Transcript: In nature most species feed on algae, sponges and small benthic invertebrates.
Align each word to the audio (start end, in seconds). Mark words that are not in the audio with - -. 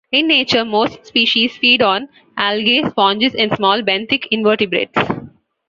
In 0.11 0.27
nature 0.27 0.65
most 0.65 1.05
species 1.05 1.55
feed 1.57 1.83
on 1.83 2.09
algae, 2.35 2.81
sponges 2.89 3.35
and 3.35 3.53
small 3.53 3.83
benthic 3.83 4.25
invertebrates. 4.31 4.97